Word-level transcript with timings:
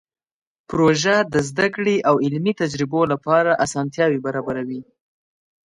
پروژه 0.69 1.15
د 1.33 1.35
زده 1.49 1.67
کړې 1.75 1.95
او 2.09 2.15
علمي 2.25 2.53
تجربو 2.61 3.01
لپاره 3.13 3.59
اسانتیاوې 3.65 4.19
برابروي. 4.25 4.81